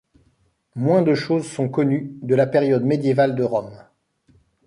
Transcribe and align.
Moins 0.75 1.03
de 1.03 1.13
choses 1.13 1.45
sont 1.47 1.69
connues 1.69 2.09
de 2.23 2.33
la 2.33 2.47
période 2.47 2.81
médiévale 2.83 3.35
de 3.35 3.43
Rom. 3.43 3.71